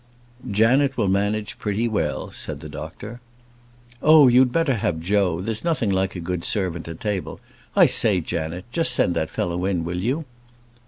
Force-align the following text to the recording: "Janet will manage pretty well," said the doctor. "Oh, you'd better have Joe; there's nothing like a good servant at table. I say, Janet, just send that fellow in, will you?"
"Janet 0.49 0.97
will 0.97 1.07
manage 1.09 1.59
pretty 1.59 1.87
well," 1.87 2.31
said 2.31 2.61
the 2.61 2.67
doctor. 2.67 3.21
"Oh, 4.01 4.27
you'd 4.27 4.51
better 4.51 4.77
have 4.77 4.99
Joe; 4.99 5.41
there's 5.41 5.63
nothing 5.63 5.91
like 5.91 6.15
a 6.15 6.19
good 6.19 6.43
servant 6.43 6.87
at 6.87 6.99
table. 6.99 7.39
I 7.75 7.85
say, 7.85 8.19
Janet, 8.19 8.65
just 8.71 8.93
send 8.93 9.13
that 9.15 9.29
fellow 9.29 9.63
in, 9.65 9.85
will 9.85 9.99
you?" 10.01 10.25